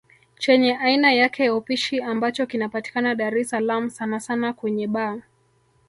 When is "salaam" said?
3.49-3.89